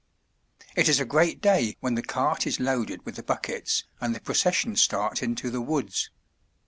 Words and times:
It 0.75 0.89
is 0.89 0.99
a 0.99 1.05
great 1.05 1.41
day 1.41 1.77
when 1.79 1.93
the 1.93 2.01
cart 2.01 2.47
is 2.47 2.59
loaded 2.59 3.05
with 3.05 3.17
the 3.17 3.21
buckets 3.21 3.83
and 3.99 4.15
the 4.15 4.19
procession 4.19 4.75
starts 4.75 5.21
into 5.21 5.51
the 5.51 5.61
woods. 5.61 6.09